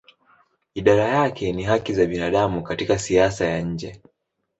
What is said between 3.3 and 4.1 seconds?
ya nje.